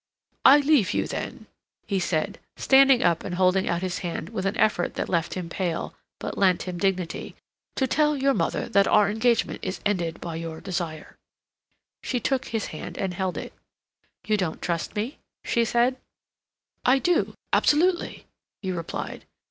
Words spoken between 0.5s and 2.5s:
leave you, then," he said,